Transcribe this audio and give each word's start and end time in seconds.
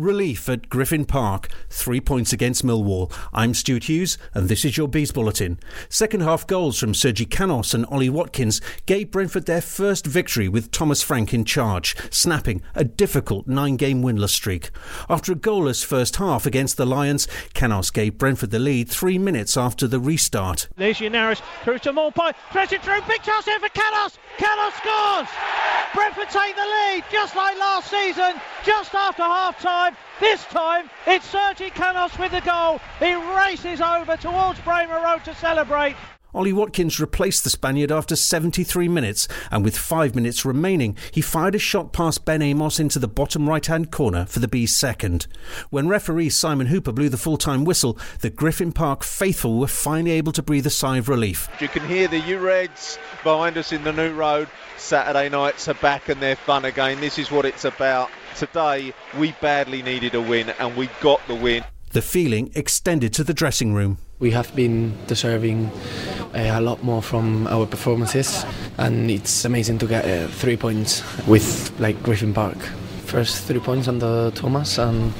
Relief 0.00 0.48
at 0.48 0.70
Griffin 0.70 1.04
Park, 1.04 1.48
three 1.68 2.00
points 2.00 2.32
against 2.32 2.64
Millwall. 2.64 3.12
I'm 3.34 3.52
Stuart 3.52 3.84
Hughes, 3.84 4.16
and 4.32 4.48
this 4.48 4.64
is 4.64 4.78
your 4.78 4.88
Bees 4.88 5.12
Bulletin. 5.12 5.60
Second 5.90 6.22
half 6.22 6.46
goals 6.46 6.78
from 6.78 6.94
Sergi 6.94 7.26
Canos 7.26 7.74
and 7.74 7.84
Ollie 7.86 8.08
Watkins 8.08 8.62
gave 8.86 9.10
Brentford 9.10 9.44
their 9.44 9.60
first 9.60 10.06
victory 10.06 10.48
with 10.48 10.70
Thomas 10.70 11.02
Frank 11.02 11.34
in 11.34 11.44
charge, 11.44 11.94
snapping 12.10 12.62
a 12.74 12.82
difficult 12.82 13.46
nine 13.46 13.76
game 13.76 14.02
winless 14.02 14.30
streak. 14.30 14.70
After 15.10 15.32
a 15.32 15.36
goalless 15.36 15.84
first 15.84 16.16
half 16.16 16.46
against 16.46 16.78
the 16.78 16.86
Lions, 16.86 17.28
Canos 17.52 17.90
gave 17.90 18.16
Brentford 18.16 18.52
the 18.52 18.58
lead 18.58 18.88
three 18.88 19.18
minutes 19.18 19.54
after 19.58 19.86
the 19.86 20.00
restart. 20.00 20.66
There's 20.76 20.98
Yennaris 20.98 21.42
through 21.62 21.80
to 21.80 21.92
Maupay, 21.92 22.32
throws 22.52 22.72
it 22.72 22.82
through, 22.82 23.02
big 23.06 23.22
chance 23.22 23.44
here 23.44 23.60
for 23.60 23.68
Canos! 23.68 24.18
Canos 24.38 24.74
scores! 24.74 25.59
Take 26.28 26.54
the 26.54 26.62
lead, 26.62 27.04
just 27.10 27.34
like 27.34 27.58
last 27.58 27.90
season, 27.90 28.34
just 28.64 28.94
after 28.94 29.22
half 29.22 29.60
time. 29.60 29.96
This 30.20 30.44
time 30.44 30.88
it's 31.06 31.28
Sergi 31.28 31.70
Canos 31.70 32.16
with 32.18 32.30
the 32.30 32.40
goal. 32.40 32.80
He 33.00 33.14
races 33.14 33.80
over 33.80 34.16
towards 34.16 34.60
Braemar 34.60 35.02
Road 35.02 35.24
to 35.24 35.34
celebrate. 35.34 35.96
Ollie 36.32 36.52
Watkins 36.52 37.00
replaced 37.00 37.42
the 37.42 37.50
Spaniard 37.50 37.90
after 37.90 38.14
73 38.14 38.88
minutes, 38.88 39.26
and 39.50 39.64
with 39.64 39.76
five 39.76 40.14
minutes 40.14 40.44
remaining, 40.44 40.96
he 41.10 41.20
fired 41.20 41.56
a 41.56 41.58
shot 41.58 41.92
past 41.92 42.24
Ben 42.24 42.40
Amos 42.40 42.78
into 42.78 42.98
the 42.98 43.08
bottom 43.08 43.48
right 43.48 43.64
hand 43.66 43.90
corner 43.90 44.26
for 44.26 44.38
the 44.38 44.46
Bees' 44.46 44.76
second. 44.76 45.26
When 45.70 45.88
referee 45.88 46.30
Simon 46.30 46.68
Hooper 46.68 46.92
blew 46.92 47.08
the 47.08 47.16
full 47.16 47.36
time 47.36 47.64
whistle, 47.64 47.98
the 48.20 48.30
Griffin 48.30 48.70
Park 48.72 49.02
faithful 49.02 49.58
were 49.58 49.66
finally 49.66 50.12
able 50.12 50.32
to 50.32 50.42
breathe 50.42 50.66
a 50.66 50.70
sigh 50.70 50.98
of 50.98 51.08
relief. 51.08 51.48
You 51.60 51.68
can 51.68 51.86
hear 51.86 52.06
the 52.06 52.20
U 52.20 52.38
Reds 52.38 52.98
behind 53.24 53.58
us 53.58 53.72
in 53.72 53.82
the 53.82 53.92
new 53.92 54.12
road. 54.14 54.48
Saturday 54.76 55.28
nights 55.28 55.68
are 55.68 55.74
back 55.74 56.08
and 56.08 56.22
they're 56.22 56.36
fun 56.36 56.64
again. 56.64 57.00
This 57.00 57.18
is 57.18 57.30
what 57.30 57.44
it's 57.44 57.64
about. 57.64 58.08
Today, 58.36 58.94
we 59.18 59.32
badly 59.40 59.82
needed 59.82 60.14
a 60.14 60.20
win 60.20 60.50
and 60.58 60.76
we 60.76 60.88
got 61.00 61.20
the 61.26 61.34
win. 61.34 61.64
The 61.92 62.02
feeling 62.02 62.52
extended 62.54 63.12
to 63.14 63.24
the 63.24 63.34
dressing 63.34 63.74
room. 63.74 63.98
We 64.20 64.30
have 64.30 64.54
been 64.54 64.94
deserving 65.06 65.70
a 66.34 66.60
lot 66.60 66.82
more 66.82 67.02
from 67.02 67.46
our 67.48 67.66
performances, 67.66 68.44
and 68.78 69.10
it's 69.10 69.44
amazing 69.44 69.78
to 69.78 69.86
get 69.86 70.04
uh, 70.04 70.28
three 70.28 70.56
points 70.56 71.02
with 71.26 71.78
like 71.80 72.02
Griffin 72.02 72.32
Park. 72.32 72.56
First 73.04 73.44
three 73.44 73.60
points 73.60 73.88
under 73.88 74.30
Thomas, 74.30 74.78
and 74.78 75.12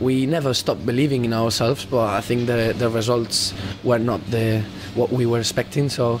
we 0.00 0.26
never 0.26 0.54
stopped 0.54 0.84
believing 0.84 1.24
in 1.24 1.32
ourselves. 1.32 1.84
But 1.84 2.08
I 2.08 2.20
think 2.20 2.46
the 2.46 2.74
the 2.76 2.88
results 2.90 3.54
were 3.84 3.98
not 3.98 4.20
the 4.30 4.62
what 4.94 5.12
we 5.12 5.26
were 5.26 5.38
expecting. 5.38 5.88
So, 5.88 6.20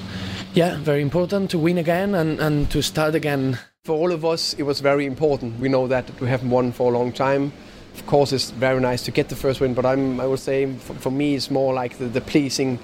yeah, 0.54 0.76
very 0.78 1.02
important 1.02 1.50
to 1.50 1.58
win 1.58 1.78
again 1.78 2.14
and, 2.14 2.40
and 2.40 2.70
to 2.70 2.82
start 2.82 3.14
again. 3.14 3.58
For 3.84 3.96
all 3.96 4.12
of 4.12 4.24
us, 4.24 4.54
it 4.54 4.62
was 4.62 4.80
very 4.80 5.06
important. 5.06 5.58
We 5.58 5.68
know 5.68 5.88
that 5.88 6.20
we 6.20 6.28
haven't 6.28 6.50
won 6.50 6.72
for 6.72 6.92
a 6.92 6.98
long 6.98 7.12
time. 7.12 7.52
Of 7.94 8.06
course, 8.06 8.32
it's 8.32 8.50
very 8.50 8.80
nice 8.80 9.02
to 9.06 9.10
get 9.10 9.28
the 9.28 9.36
first 9.36 9.60
win, 9.60 9.74
but 9.74 9.84
I'm, 9.84 10.20
I 10.20 10.26
would 10.26 10.38
say 10.38 10.72
for, 10.72 10.94
for 10.94 11.10
me, 11.10 11.34
it's 11.34 11.50
more 11.50 11.74
like 11.74 11.98
the, 11.98 12.04
the 12.06 12.20
pleasing 12.20 12.78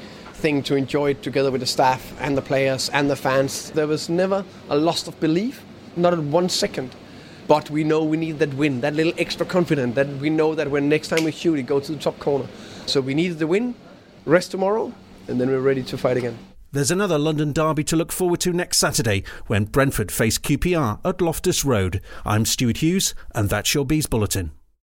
thing 0.47 0.63
to 0.63 0.77
enjoy 0.77 1.11
it 1.11 1.25
together 1.25 1.51
with 1.51 1.61
the 1.61 1.67
staff 1.67 2.15
and 2.21 2.39
the 2.39 2.43
players 2.51 2.89
and 2.91 3.11
the 3.11 3.17
fans. 3.17 3.73
There 3.73 3.89
was 3.89 4.09
never 4.09 4.45
a 4.69 4.77
loss 4.77 5.09
of 5.09 5.19
belief, 5.19 5.65
not 5.97 6.13
at 6.13 6.21
one 6.21 6.49
second. 6.49 6.95
But 7.49 7.69
we 7.69 7.83
know 7.83 8.05
we 8.05 8.17
need 8.17 8.39
that 8.39 8.55
win, 8.55 8.81
that 8.83 8.95
little 8.95 9.13
extra 9.19 9.45
confidence, 9.45 9.97
that 9.97 10.07
we 10.07 10.31
know 10.31 10.55
that 10.55 10.71
when 10.71 10.89
next 10.89 11.09
time 11.09 11.25
we 11.25 11.33
shoot, 11.33 11.59
it 11.59 11.65
go 11.65 11.81
to 11.81 11.93
the 11.93 11.99
top 11.99 12.21
corner. 12.21 12.47
So 12.87 13.01
we 13.01 13.13
needed 13.13 13.41
the 13.41 13.49
win, 13.49 13.75
rest 14.25 14.53
tomorrow, 14.53 14.93
and 15.27 15.41
then 15.41 15.49
we're 15.49 15.59
ready 15.59 15.83
to 15.83 15.99
fight 15.99 16.17
again. 16.17 16.39
There's 16.71 16.93
another 16.93 17.19
London 17.19 17.53
derby 17.53 17.83
to 17.83 17.97
look 17.97 18.13
forward 18.13 18.39
to 18.43 18.53
next 18.53 18.79
Saturday 18.79 19.25
when 19.49 19.65
Brentford 19.65 20.13
face 20.13 20.39
QPR 20.39 21.01
at 21.05 21.21
Loftus 21.21 21.65
Road. 21.65 22.01
I'm 22.25 22.45
Stuart 22.45 22.77
Hughes, 22.77 23.17
and 23.35 23.49
that's 23.49 23.75
your 23.75 23.85
Bees 23.85 24.07
Bulletin. 24.07 24.53